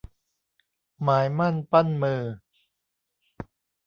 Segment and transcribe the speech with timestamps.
[1.03, 2.21] หมายมั่นปั้นมือ